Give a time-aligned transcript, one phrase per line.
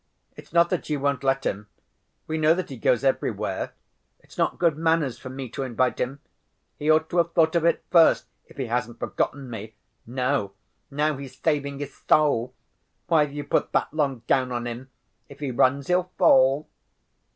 [0.35, 1.67] It's not that you won't let him.
[2.25, 3.73] We know that he goes everywhere.
[4.21, 6.21] It's not good manners for me to invite him.
[6.79, 9.75] He ought to have thought of it first, if he hasn't forgotten me.
[10.07, 10.53] No,
[10.89, 12.55] now he's saving his soul!
[13.09, 14.89] Why have you put that long gown on him?
[15.29, 16.67] If he runs he'll fall."